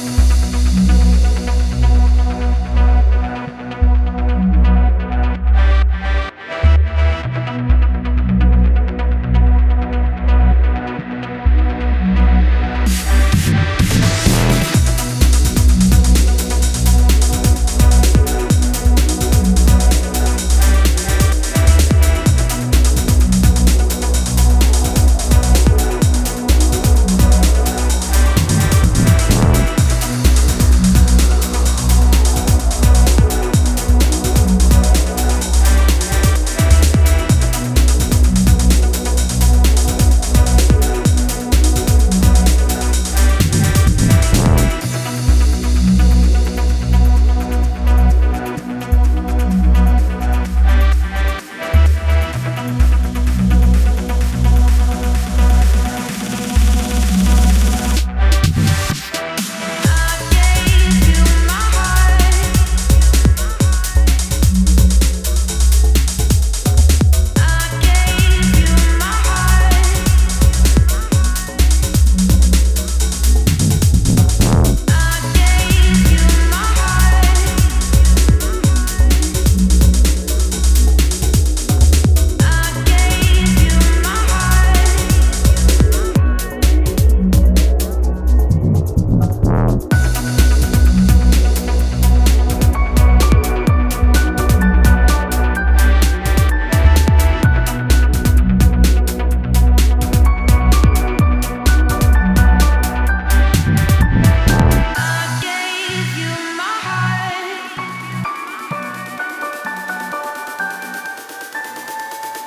[0.00, 0.37] Música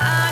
[0.03, 0.30] I